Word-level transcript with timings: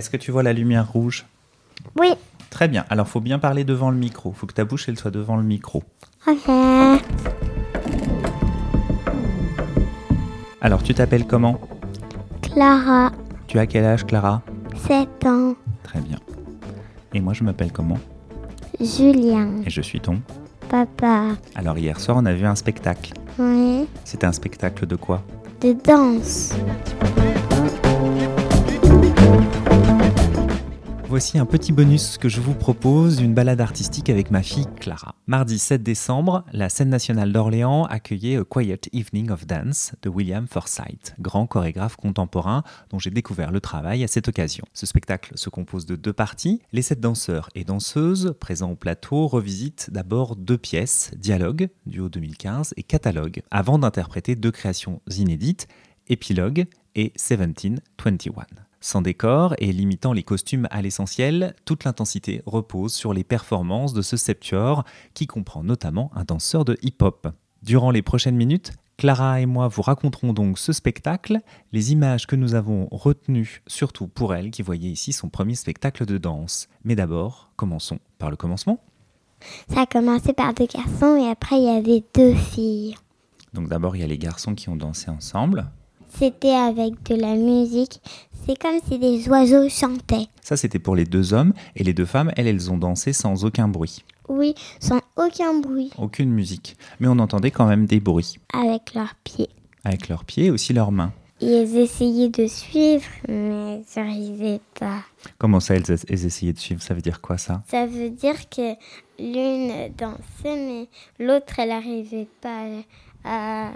Est-ce 0.00 0.08
que 0.08 0.16
tu 0.16 0.30
vois 0.30 0.42
la 0.42 0.54
lumière 0.54 0.90
rouge? 0.90 1.26
Oui. 2.00 2.14
Très 2.48 2.68
bien. 2.68 2.86
Alors, 2.88 3.06
faut 3.06 3.20
bien 3.20 3.38
parler 3.38 3.64
devant 3.64 3.90
le 3.90 3.98
micro. 3.98 4.32
Faut 4.32 4.46
que 4.46 4.54
ta 4.54 4.64
bouche 4.64 4.88
elle 4.88 4.98
soit 4.98 5.10
devant 5.10 5.36
le 5.36 5.42
micro. 5.42 5.84
Ok. 6.26 6.48
Alors, 10.62 10.82
tu 10.82 10.94
t'appelles 10.94 11.26
comment? 11.26 11.60
Clara, 12.40 13.12
Tu 13.46 13.58
as 13.58 13.66
quel 13.66 13.84
âge, 13.84 14.06
Clara? 14.06 14.40
7 14.88 15.26
ans. 15.26 15.54
Très 15.82 16.00
bien. 16.00 16.16
Et 17.12 17.20
moi, 17.20 17.34
je 17.34 17.44
m'appelle 17.44 17.70
comment? 17.70 17.98
Julien, 18.80 19.50
Et 19.66 19.70
je 19.70 19.82
suis 19.82 20.00
ton 20.00 20.22
papa. 20.70 21.26
Alors, 21.54 21.76
hier 21.76 22.00
soir, 22.00 22.16
on 22.18 22.24
a 22.24 22.32
vu 22.32 22.46
un 22.46 22.54
spectacle. 22.54 23.12
Oui. 23.38 23.86
C'était 24.04 24.26
un 24.26 24.32
spectacle 24.32 24.86
de 24.86 24.96
quoi? 24.96 25.22
De 25.60 25.74
danse. 25.74 26.54
Voici 31.10 31.38
un 31.38 31.44
petit 31.44 31.72
bonus 31.72 32.18
que 32.18 32.28
je 32.28 32.40
vous 32.40 32.54
propose, 32.54 33.20
une 33.20 33.34
balade 33.34 33.60
artistique 33.60 34.08
avec 34.10 34.30
ma 34.30 34.44
fille 34.44 34.68
Clara. 34.76 35.16
Mardi 35.26 35.58
7 35.58 35.82
décembre, 35.82 36.44
la 36.52 36.68
scène 36.68 36.88
nationale 36.88 37.32
d'Orléans 37.32 37.84
accueillait 37.86 38.36
A 38.36 38.44
Quiet 38.44 38.82
Evening 38.92 39.32
of 39.32 39.44
Dance 39.44 39.90
de 40.02 40.08
William 40.08 40.46
Forsythe, 40.46 41.16
grand 41.18 41.48
chorégraphe 41.48 41.96
contemporain 41.96 42.62
dont 42.90 43.00
j'ai 43.00 43.10
découvert 43.10 43.50
le 43.50 43.60
travail 43.60 44.04
à 44.04 44.06
cette 44.06 44.28
occasion. 44.28 44.64
Ce 44.72 44.86
spectacle 44.86 45.32
se 45.34 45.50
compose 45.50 45.84
de 45.84 45.96
deux 45.96 46.12
parties. 46.12 46.62
Les 46.72 46.82
sept 46.82 47.00
danseurs 47.00 47.48
et 47.56 47.64
danseuses 47.64 48.36
présents 48.38 48.70
au 48.70 48.76
plateau 48.76 49.26
revisitent 49.26 49.90
d'abord 49.90 50.36
deux 50.36 50.58
pièces, 50.58 51.10
Dialogue, 51.16 51.70
duo 51.86 52.08
2015, 52.08 52.74
et 52.76 52.84
Catalogue, 52.84 53.42
avant 53.50 53.80
d'interpréter 53.80 54.36
deux 54.36 54.52
créations 54.52 55.02
inédites, 55.08 55.66
Épilogue 56.08 56.66
et 56.94 57.12
1721. 57.16 58.69
Sans 58.82 59.02
décor 59.02 59.54
et 59.58 59.72
limitant 59.72 60.14
les 60.14 60.22
costumes 60.22 60.66
à 60.70 60.80
l'essentiel, 60.80 61.54
toute 61.66 61.84
l'intensité 61.84 62.42
repose 62.46 62.94
sur 62.94 63.12
les 63.12 63.24
performances 63.24 63.92
de 63.92 64.00
ce 64.00 64.16
septuor 64.16 64.84
qui 65.12 65.26
comprend 65.26 65.62
notamment 65.62 66.10
un 66.14 66.24
danseur 66.24 66.64
de 66.64 66.78
hip-hop. 66.80 67.28
Durant 67.62 67.90
les 67.90 68.00
prochaines 68.00 68.36
minutes, 68.36 68.72
Clara 68.96 69.40
et 69.40 69.46
moi 69.46 69.68
vous 69.68 69.82
raconterons 69.82 70.32
donc 70.32 70.58
ce 70.58 70.72
spectacle, 70.72 71.40
les 71.72 71.92
images 71.92 72.26
que 72.26 72.36
nous 72.36 72.54
avons 72.54 72.88
retenues 72.90 73.62
surtout 73.66 74.08
pour 74.08 74.34
elle 74.34 74.50
qui 74.50 74.62
voyait 74.62 74.90
ici 74.90 75.12
son 75.12 75.28
premier 75.28 75.56
spectacle 75.56 76.06
de 76.06 76.16
danse. 76.16 76.68
Mais 76.84 76.94
d'abord, 76.94 77.50
commençons 77.56 77.98
par 78.18 78.30
le 78.30 78.36
commencement. 78.36 78.82
Ça 79.68 79.82
a 79.82 79.86
commencé 79.86 80.32
par 80.32 80.54
deux 80.54 80.66
garçons 80.66 81.16
et 81.16 81.30
après 81.30 81.56
il 81.56 81.64
y 81.64 81.68
avait 81.68 82.04
deux 82.14 82.34
filles. 82.34 82.96
Donc 83.52 83.68
d'abord 83.68 83.94
il 83.96 84.00
y 84.00 84.04
a 84.04 84.06
les 84.06 84.18
garçons 84.18 84.54
qui 84.54 84.70
ont 84.70 84.76
dansé 84.76 85.10
ensemble. 85.10 85.70
C'était 86.18 86.54
avec 86.54 87.02
de 87.04 87.14
la 87.16 87.34
musique. 87.34 88.00
C'est 88.46 88.58
comme 88.58 88.78
si 88.88 88.98
des 88.98 89.28
oiseaux 89.28 89.68
chantaient. 89.68 90.26
Ça 90.42 90.56
c'était 90.56 90.78
pour 90.78 90.96
les 90.96 91.04
deux 91.04 91.32
hommes 91.34 91.52
et 91.76 91.84
les 91.84 91.92
deux 91.92 92.06
femmes, 92.06 92.32
elles, 92.36 92.46
elles 92.46 92.70
ont 92.70 92.78
dansé 92.78 93.12
sans 93.12 93.44
aucun 93.44 93.68
bruit, 93.68 94.04
Oui, 94.28 94.54
sans 94.80 95.00
aucun 95.16 95.60
bruit. 95.60 95.90
aucune 95.98 96.30
musique. 96.30 96.76
Mais 97.00 97.08
on 97.08 97.18
entendait 97.18 97.50
quand 97.50 97.66
même 97.66 97.86
des 97.86 98.00
bruits. 98.00 98.38
Avec 98.52 98.94
leurs 98.94 99.14
pieds. 99.24 99.50
avec 99.84 100.08
leurs 100.08 100.24
pieds 100.24 100.46
et 100.46 100.50
aussi 100.50 100.72
leurs 100.72 100.90
mains. 100.92 101.12
Ils 101.42 101.76
essayaient 101.78 102.28
de 102.28 102.46
suivre, 102.46 103.04
mais 103.28 103.82
ils 103.82 103.84
n'arrivaient 104.00 104.60
pas. 104.78 105.00
Comment 105.38 105.58
ça, 105.60 105.74
elles, 105.74 105.84
elles 106.08 106.26
essayaient 106.26 106.52
de 106.52 106.58
suivre? 106.58 106.82
Ça 106.82 106.92
veut 106.92 107.00
dire 107.00 107.20
quoi 107.22 107.38
ça? 107.38 107.62
Ça 107.70 107.86
veut 107.86 108.10
dire 108.10 108.48
que 108.50 108.74
l'une 109.18 109.90
dansait, 109.96 110.16
mais 110.44 110.88
l'autre, 111.18 111.58
elle 111.58 111.70
n'arrivait 111.70 112.28
pas 112.42 112.64
à, 113.24 113.70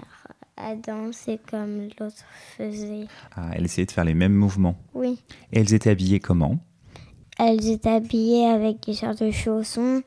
à 0.57 0.75
danser 0.75 1.39
comme 1.49 1.89
l'autre 1.99 2.23
faisait. 2.57 3.07
ah, 3.35 3.51
Elles 3.53 3.65
essayaient 3.65 3.85
de 3.85 3.91
faire 3.91 4.05
les 4.05 4.13
mêmes 4.13 4.33
mouvements. 4.33 4.75
Oui. 4.93 5.19
Et 5.51 5.59
elles 5.59 5.73
étaient 5.73 5.89
habillées 5.89 6.19
comment? 6.19 6.57
Elles 7.37 7.67
étaient 7.69 7.89
habillées 7.89 8.47
avec 8.47 8.79
des 8.85 8.93
sortes 8.93 9.21
de 9.21 9.31
chaussons. 9.31 10.01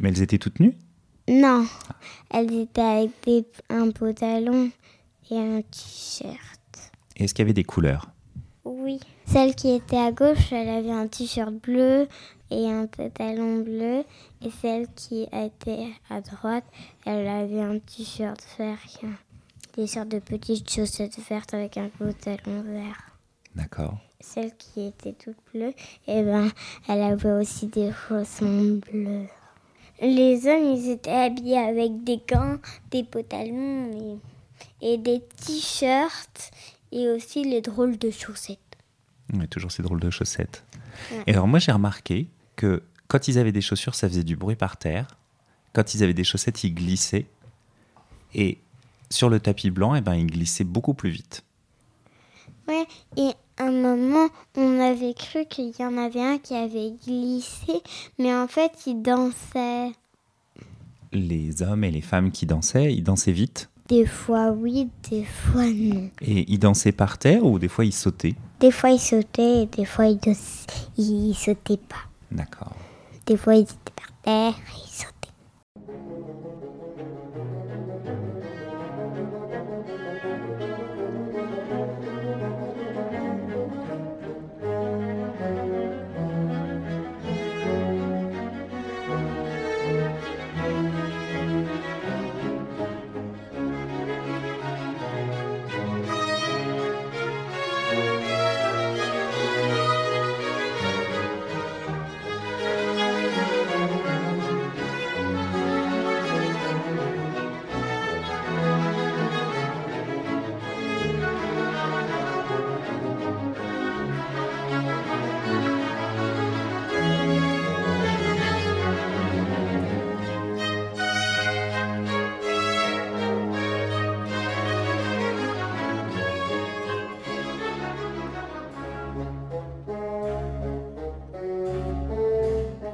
Mais 0.00 0.08
elles 0.08 0.22
étaient 0.22 0.38
toutes 0.38 0.60
nues? 0.60 0.74
Non, 1.28 1.66
elles 2.30 2.52
étaient 2.54 2.80
avec 2.80 3.10
des, 3.26 3.44
un 3.68 3.90
pantalon 3.90 4.70
et 5.30 5.36
un 5.36 5.60
t-shirt. 5.60 6.32
Est-ce 7.16 7.34
qu'il 7.34 7.42
y 7.42 7.46
avait 7.46 7.52
des 7.52 7.64
couleurs? 7.64 8.08
Oui. 8.64 9.00
Celle 9.26 9.54
qui 9.54 9.70
était 9.70 9.98
à 9.98 10.10
gauche, 10.12 10.52
elle 10.52 10.68
avait 10.70 10.90
un 10.90 11.06
t-shirt 11.06 11.52
bleu 11.52 12.08
et 12.50 12.70
un 12.70 12.86
pantalon 12.86 13.58
bleu. 13.62 14.04
Et 14.42 14.50
celle 14.62 14.86
qui 14.94 15.26
était 15.32 15.88
à 16.08 16.22
droite, 16.22 16.64
elle 17.04 17.26
avait 17.26 17.60
un 17.60 17.78
t-shirt 17.78 18.40
vert 18.58 18.78
et 19.02 19.06
un- 19.06 19.18
des 19.78 19.86
sortes 19.86 20.08
de 20.08 20.18
petites 20.18 20.68
chaussettes 20.68 21.20
vertes 21.30 21.54
avec 21.54 21.76
un 21.76 21.88
pantalon 21.88 22.62
vert. 22.64 23.12
D'accord. 23.54 23.96
Celle 24.18 24.52
qui 24.56 24.88
était 24.88 25.12
toute 25.12 25.36
bleue, 25.54 25.72
eh 26.08 26.22
ben, 26.24 26.50
elle 26.88 27.00
avait 27.00 27.30
aussi 27.30 27.68
des 27.68 27.92
chaussons 27.92 28.80
bleus. 28.90 29.28
Les 30.02 30.48
hommes, 30.48 30.64
ils 30.64 30.90
étaient 30.90 31.12
habillés 31.12 31.58
avec 31.58 32.02
des 32.02 32.20
gants, 32.28 32.58
des 32.90 33.04
pantalons 33.04 34.18
et, 34.80 34.94
et 34.94 34.98
des 34.98 35.20
t-shirts 35.20 36.50
et 36.90 37.08
aussi 37.10 37.44
les 37.44 37.60
drôles 37.60 37.98
de 37.98 38.10
chaussettes. 38.10 38.58
A 39.40 39.46
toujours 39.46 39.70
ces 39.70 39.84
drôles 39.84 40.00
de 40.00 40.10
chaussettes. 40.10 40.64
Et 41.28 41.32
alors 41.32 41.46
moi 41.46 41.60
j'ai 41.60 41.70
remarqué 41.70 42.26
que 42.56 42.82
quand 43.06 43.28
ils 43.28 43.38
avaient 43.38 43.52
des 43.52 43.60
chaussures, 43.60 43.94
ça 43.94 44.08
faisait 44.08 44.24
du 44.24 44.34
bruit 44.34 44.56
par 44.56 44.76
terre. 44.76 45.06
Quand 45.72 45.94
ils 45.94 46.02
avaient 46.02 46.14
des 46.14 46.24
chaussettes, 46.24 46.64
ils 46.64 46.74
glissaient. 46.74 47.26
Et 48.34 48.58
sur 49.10 49.28
le 49.28 49.40
tapis 49.40 49.70
blanc, 49.70 49.94
eh 49.94 50.00
ben, 50.00 50.14
ils 50.14 50.26
glissaient 50.26 50.64
beaucoup 50.64 50.94
plus 50.94 51.10
vite. 51.10 51.44
Ouais, 52.66 52.86
et 53.16 53.30
à 53.56 53.64
un 53.64 53.72
moment, 53.72 54.28
on 54.56 54.78
avait 54.80 55.14
cru 55.14 55.46
qu'il 55.46 55.72
y 55.78 55.84
en 55.84 55.96
avait 55.96 56.22
un 56.22 56.38
qui 56.38 56.54
avait 56.54 56.92
glissé, 57.04 57.82
mais 58.18 58.34
en 58.34 58.46
fait, 58.46 58.72
il 58.86 59.02
dansait. 59.02 59.92
Les 61.12 61.62
hommes 61.62 61.84
et 61.84 61.90
les 61.90 62.02
femmes 62.02 62.30
qui 62.30 62.44
dansaient, 62.44 62.94
ils 62.94 63.02
dansaient 63.02 63.32
vite? 63.32 63.70
Des 63.88 64.04
fois 64.04 64.50
oui, 64.50 64.90
des 65.10 65.24
fois 65.24 65.64
non. 65.64 66.10
Et 66.20 66.44
ils 66.52 66.58
dansaient 66.58 66.92
par 66.92 67.16
terre 67.16 67.46
ou 67.46 67.58
des 67.58 67.68
fois 67.68 67.86
ils 67.86 67.92
sautaient? 67.94 68.34
Des 68.60 68.70
fois, 68.70 68.90
il 68.90 68.98
sautait 68.98 69.62
et 69.62 69.66
des 69.66 69.84
fois, 69.84 70.06
il, 70.06 70.18
dos- 70.18 70.32
il 70.98 71.32
sautait 71.34 71.76
pas. 71.78 71.96
D'accord. 72.30 72.74
Des 73.24 73.36
fois, 73.36 73.54
ils 73.54 73.62
étaient 73.62 73.92
par 73.96 74.12
terre 74.22 74.52
et 74.52 74.78
ils 74.84 74.90
sautaient. 74.90 75.17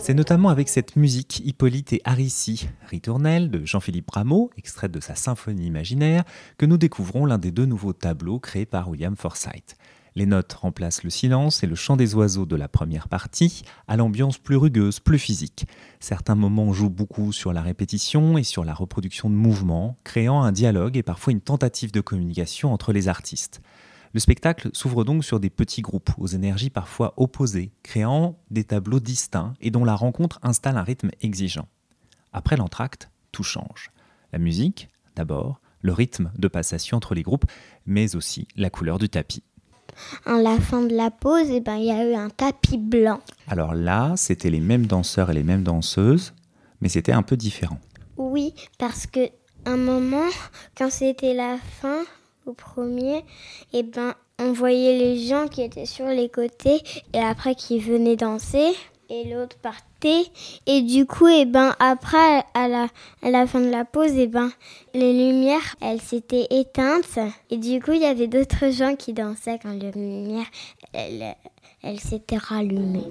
C'est 0.07 0.13
notamment 0.13 0.51
avec 0.51 0.69
cette 0.69 0.97
musique 0.97 1.41
Hippolyte 1.47 1.95
et 1.95 2.03
Aricie, 2.05 2.69
ritournelle 2.91 3.51
de 3.51 3.65
Jean-Philippe 3.65 4.11
Rameau, 4.11 4.51
extraite 4.59 4.93
de 4.93 5.01
sa 5.01 5.15
symphonie 5.15 5.65
imaginaire, 5.65 6.25
que 6.59 6.67
nous 6.67 6.77
découvrons 6.77 7.25
l'un 7.25 7.39
des 7.39 7.51
deux 7.51 7.65
nouveaux 7.65 7.95
tableaux 7.95 8.39
créés 8.39 8.67
par 8.67 8.91
William 8.91 9.17
Forsythe. 9.17 9.79
Les 10.15 10.27
notes 10.27 10.53
remplacent 10.53 11.05
le 11.05 11.09
silence 11.09 11.65
et 11.65 11.67
le 11.67 11.75
chant 11.75 11.97
des 11.97 12.15
oiseaux 12.15 12.45
de 12.45 12.55
la 12.55 12.69
première 12.69 13.09
partie 13.09 13.63
à 13.89 13.97
l'ambiance 13.97 14.37
plus 14.37 14.57
rugueuse, 14.57 15.01
plus 15.01 15.19
physique. 15.19 15.67
Certains 16.01 16.35
moments 16.35 16.75
jouent 16.75 16.91
beaucoup 16.91 17.33
sur 17.33 17.55
la 17.55 17.63
répétition 17.63 18.37
et 18.37 18.45
sur 18.45 18.63
la 18.63 18.75
reproduction 18.75 19.31
de 19.31 19.35
mouvements, 19.35 19.97
créant 20.05 20.43
un 20.43 20.53
dialogue 20.53 20.99
et 20.99 21.03
parfois 21.03 21.33
une 21.33 21.41
tentative 21.41 21.93
de 21.93 22.03
communication 22.03 22.75
entre 22.75 22.93
les 22.93 23.09
artistes. 23.09 23.63
Le 24.15 24.21
spectacle 24.21 24.71
s'ouvre 24.73 25.03
donc 25.03 25.25
sur 25.25 25.41
des 25.41 25.51
petits 25.51 25.83
groupes 25.83 26.11
aux 26.19 26.29
énergies 26.29 26.71
parfois 26.71 27.15
opposées, 27.17 27.73
créant 27.83 28.39
des 28.49 28.63
tableaux 28.63 29.01
distincts 29.01 29.55
et 29.61 29.73
dont 29.73 29.85
la 29.85 29.97
rencontre 29.97 30.39
installe 30.45 30.77
un 30.77 30.85
rythme 30.85 31.11
exigeant. 31.21 31.67
Après 32.33 32.57
l'entracte, 32.57 33.11
tout 33.33 33.43
change. 33.43 33.91
La 34.33 34.39
musique, 34.39 34.89
d'abord, 35.17 35.61
le 35.81 35.93
rythme 35.93 36.31
de 36.39 36.47
passation 36.47 36.97
entre 36.97 37.17
les 37.17 37.23
groupes, 37.23 37.45
mais 37.87 38.15
aussi 38.15 38.47
la 38.55 38.71
couleur 38.71 38.99
du 38.99 39.09
tapis. 39.09 39.43
à 40.27 40.41
la 40.41 40.61
fin 40.61 40.83
de 40.83 40.95
la 40.95 41.11
pause, 41.11 41.51
et 41.51 41.61
ben, 41.61 41.77
il 41.77 41.87
y 41.87 41.91
a 41.91 42.09
eu 42.09 42.15
un 42.15 42.31
tapis 42.31 42.79
blanc. 42.79 43.19
Alors 43.49 43.75
là, 43.75 44.15
c'était 44.17 44.51
les 44.51 44.61
mêmes 44.61 44.87
danseurs 44.87 45.31
et 45.31 45.35
les 45.35 45.43
mêmes 45.43 45.65
danseuses, 45.65 46.35
mais 46.81 46.89
c'était 46.89 47.13
un 47.13 47.23
peu 47.23 47.37
différent. 47.37 47.81
Oui, 48.17 48.55
parce 48.79 49.09
que 49.09 49.29
un 49.67 49.77
moment, 49.77 50.29
quand 50.77 50.91
c'était 50.91 51.35
la 51.35 51.59
fin, 51.59 52.05
au 52.47 52.53
premier, 52.53 53.25
et 53.73 53.83
ben, 53.83 54.15
on 54.39 54.53
voyait 54.53 54.99
les 54.99 55.19
gens 55.19 55.49
qui 55.49 55.63
étaient 55.63 55.87
sur 55.87 56.07
les 56.07 56.29
côtés 56.29 56.83
et 57.13 57.21
après 57.21 57.55
qui 57.55 57.79
venaient 57.79 58.17
danser 58.17 58.73
et 59.11 59.25
l'autre 59.25 59.57
partait 59.59 60.25
et 60.67 60.83
du 60.83 61.07
coup 61.07 61.29
et 61.29 61.45
ben 61.45 61.75
après 61.79 62.43
à 62.55 62.69
la, 62.69 63.47
fin 63.47 63.61
de 63.61 63.71
la 63.71 63.85
pause 63.85 64.13
et 64.13 64.27
ben 64.27 64.51
les 64.95 65.13
lumières 65.13 65.77
elles 65.81 66.01
s'étaient 66.01 66.47
éteintes 66.51 67.19
et 67.51 67.59
du 67.59 67.81
coup 67.81 67.93
il 67.93 68.01
y 68.01 68.07
avait 68.07 68.27
d'autres 68.27 68.71
gens 68.71 68.97
qui 68.97 69.13
dansaient 69.13 69.59
quand 69.63 69.73
les 69.73 69.93
lumières 69.93 70.47
elles, 70.93 71.37
elles 71.83 72.01
s'étaient 72.01 72.39
rallumées. 72.39 73.11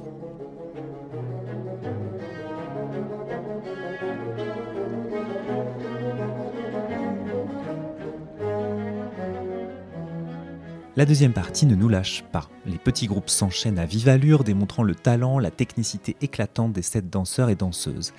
La 10.96 11.06
deuxième 11.06 11.34
partie 11.34 11.66
ne 11.66 11.74
nous 11.74 11.90
lâche 11.90 12.24
pas. 12.32 12.48
Les 12.68 12.78
petits 12.78 13.08
groupes 13.08 13.32
s'enchaînent 13.32 13.80
à 13.80 13.86
vive 13.86 14.10
allure, 14.10 14.44
démontrant 14.44 14.84
le 14.84 14.94
talent, 14.94 15.40
la 15.40 15.50
technicité 15.50 16.16
éclatante 16.22 16.72
des 16.72 16.84
sept 16.84 17.10
danseurs 17.10 17.50
et 17.50 17.56
danseuses. 17.56 18.14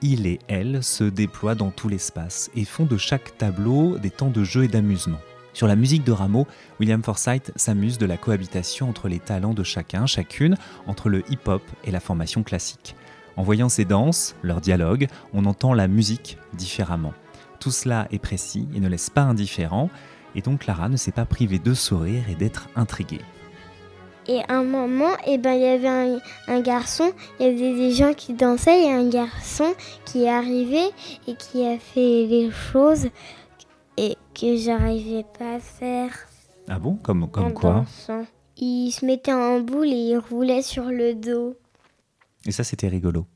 Il 0.00 0.28
et 0.28 0.38
elle 0.46 0.84
se 0.84 1.02
déploient 1.02 1.56
dans 1.56 1.72
tout 1.72 1.88
l'espace 1.88 2.48
et 2.54 2.64
font 2.64 2.84
de 2.84 2.96
chaque 2.96 3.36
tableau 3.36 3.98
des 3.98 4.10
temps 4.10 4.30
de 4.30 4.44
jeu 4.44 4.62
et 4.62 4.68
d'amusement. 4.68 5.18
Sur 5.54 5.66
la 5.66 5.74
musique 5.74 6.04
de 6.04 6.12
Rameau, 6.12 6.46
William 6.78 7.02
Forsythe 7.02 7.50
s'amuse 7.56 7.98
de 7.98 8.06
la 8.06 8.16
cohabitation 8.16 8.88
entre 8.88 9.08
les 9.08 9.18
talents 9.18 9.52
de 9.52 9.64
chacun, 9.64 10.06
chacune, 10.06 10.56
entre 10.86 11.08
le 11.08 11.24
hip-hop 11.32 11.62
et 11.82 11.90
la 11.90 11.98
formation 11.98 12.44
classique. 12.44 12.94
En 13.36 13.42
voyant 13.42 13.68
ces 13.68 13.84
danses, 13.84 14.36
leurs 14.44 14.60
dialogues, 14.60 15.08
on 15.34 15.46
entend 15.46 15.74
la 15.74 15.88
musique 15.88 16.38
différemment. 16.52 17.12
Tout 17.58 17.72
cela 17.72 18.06
est 18.12 18.20
précis 18.20 18.68
et 18.72 18.78
ne 18.78 18.88
laisse 18.88 19.10
pas 19.10 19.22
indifférent, 19.22 19.90
et 20.34 20.42
donc 20.42 20.60
Clara 20.60 20.88
ne 20.88 20.96
s'est 20.96 21.12
pas 21.12 21.24
privée 21.24 21.58
de 21.58 21.74
sourire 21.74 22.28
et 22.28 22.34
d'être 22.34 22.68
intriguée. 22.76 23.20
Et 24.28 24.40
à 24.48 24.58
un 24.58 24.64
moment, 24.64 25.10
eh 25.26 25.38
ben, 25.38 25.54
il 25.54 25.62
y 25.62 25.66
avait 25.66 26.20
un, 26.46 26.60
garçon, 26.60 27.12
il 27.38 27.46
y 27.46 27.48
avait 27.48 27.74
des 27.74 27.92
gens 27.92 28.12
qui 28.12 28.34
dansaient, 28.34 28.84
et 28.84 28.92
un 28.92 29.08
garçon 29.08 29.74
qui 30.04 30.24
est 30.24 30.30
arrivé 30.30 30.82
et 31.26 31.34
qui 31.34 31.66
a 31.66 31.78
fait 31.78 32.28
des 32.28 32.50
choses 32.50 33.08
et 33.96 34.16
que 34.34 34.56
j'arrivais 34.56 35.24
pas 35.38 35.56
à 35.56 35.58
faire. 35.60 36.10
Ah 36.68 36.78
bon? 36.78 36.96
Comme, 36.96 37.28
comme 37.30 37.52
quoi? 37.52 37.84
Il 38.56 38.92
se 38.92 39.04
mettait 39.04 39.32
en 39.32 39.60
boule 39.60 39.88
et 39.88 40.10
il 40.12 40.18
roulait 40.18 40.62
sur 40.62 40.84
le 40.84 41.14
dos. 41.14 41.56
Et 42.46 42.52
ça, 42.52 42.62
c'était 42.62 42.88
rigolo 42.88 43.26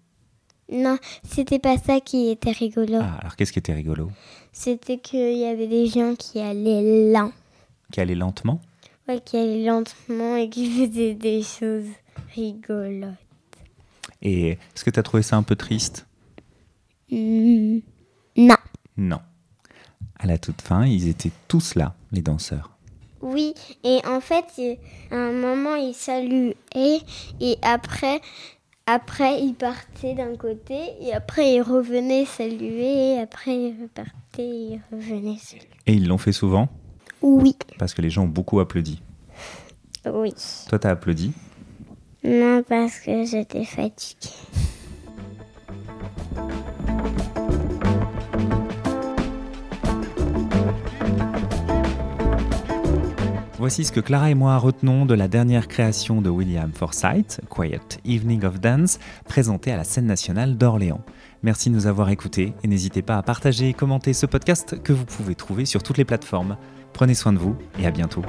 Non, 0.70 0.98
c'était 1.22 1.58
pas 1.58 1.76
ça 1.76 2.00
qui 2.00 2.30
était 2.30 2.52
rigolo. 2.52 2.98
Ah, 3.00 3.18
alors 3.20 3.36
qu'est-ce 3.36 3.52
qui 3.52 3.58
était 3.58 3.74
rigolo? 3.74 4.10
C'était 4.52 4.98
qu'il 4.98 5.36
y 5.36 5.44
avait 5.44 5.66
des 5.66 5.86
gens 5.86 6.14
qui 6.16 6.40
allaient 6.40 7.12
lent. 7.12 7.32
Qui 7.92 8.00
allaient 8.00 8.14
lentement? 8.14 8.60
Ouais, 9.06 9.20
qui 9.20 9.36
allaient 9.36 9.64
lentement 9.64 10.36
et 10.36 10.48
qui 10.48 10.70
faisaient 10.88 11.14
des 11.14 11.42
choses 11.42 11.88
rigolotes. 12.34 13.10
Et 14.22 14.50
est-ce 14.50 14.84
que 14.84 14.90
tu 14.90 14.98
as 14.98 15.02
trouvé 15.02 15.22
ça 15.22 15.36
un 15.36 15.42
peu 15.42 15.56
triste? 15.56 16.06
Mmh, 17.10 17.78
Non. 18.36 18.56
Non. 18.96 19.20
À 20.18 20.26
la 20.26 20.38
toute 20.38 20.62
fin, 20.62 20.86
ils 20.86 21.08
étaient 21.08 21.32
tous 21.48 21.74
là, 21.74 21.94
les 22.12 22.22
danseurs. 22.22 22.70
Oui, 23.20 23.54
et 23.84 24.00
en 24.06 24.20
fait, 24.20 24.78
à 25.10 25.14
un 25.16 25.32
moment, 25.32 25.76
ils 25.76 25.94
saluaient 25.94 26.56
et 27.40 27.56
après, 27.62 28.20
après, 28.86 29.42
ils 29.42 29.54
partaient 29.54 30.14
d'un 30.14 30.36
côté 30.36 30.78
et 31.00 31.14
après, 31.14 31.54
ils 31.54 31.62
revenaient 31.62 32.26
saluer 32.26 33.14
et 33.14 33.20
après, 33.20 33.56
ils 33.56 33.82
repartaient 33.82 34.12
et 34.42 34.80
ils 34.92 35.48
Et 35.86 35.94
ils 35.94 36.06
l'ont 36.06 36.18
fait 36.18 36.32
souvent? 36.32 36.68
Oui. 37.22 37.56
Parce 37.78 37.94
que 37.94 38.02
les 38.02 38.10
gens 38.10 38.24
ont 38.24 38.28
beaucoup 38.28 38.60
applaudi. 38.60 39.02
Oui. 40.06 40.34
Toi, 40.68 40.78
t'as 40.78 40.90
applaudi? 40.90 41.32
Non, 42.24 42.62
parce 42.62 43.00
que 43.00 43.24
j'étais 43.24 43.64
fatiguée. 43.64 44.30
Voici 53.64 53.86
ce 53.86 53.92
que 53.92 54.00
Clara 54.00 54.28
et 54.28 54.34
moi 54.34 54.58
retenons 54.58 55.06
de 55.06 55.14
la 55.14 55.26
dernière 55.26 55.68
création 55.68 56.20
de 56.20 56.28
William 56.28 56.70
Forsythe, 56.70 57.40
Quiet 57.48 57.98
Evening 58.04 58.44
of 58.44 58.60
Dance, 58.60 58.98
présentée 59.26 59.72
à 59.72 59.78
la 59.78 59.84
scène 59.84 60.04
nationale 60.04 60.58
d'Orléans. 60.58 61.00
Merci 61.42 61.70
de 61.70 61.74
nous 61.74 61.86
avoir 61.86 62.10
écoutés 62.10 62.52
et 62.62 62.68
n'hésitez 62.68 63.00
pas 63.00 63.16
à 63.16 63.22
partager 63.22 63.70
et 63.70 63.72
commenter 63.72 64.12
ce 64.12 64.26
podcast 64.26 64.82
que 64.82 64.92
vous 64.92 65.06
pouvez 65.06 65.34
trouver 65.34 65.64
sur 65.64 65.82
toutes 65.82 65.96
les 65.96 66.04
plateformes. 66.04 66.58
Prenez 66.92 67.14
soin 67.14 67.32
de 67.32 67.38
vous 67.38 67.56
et 67.78 67.86
à 67.86 67.90
bientôt. 67.90 68.20